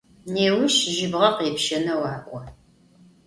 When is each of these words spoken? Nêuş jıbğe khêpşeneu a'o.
Nêuş 0.33 0.75
jıbğe 0.95 1.29
khêpşeneu 1.35 2.03
a'o. 2.13 2.39